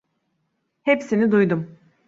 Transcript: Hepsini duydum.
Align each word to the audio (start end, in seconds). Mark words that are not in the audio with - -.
Hepsini 0.81 1.31
duydum. 1.31 1.77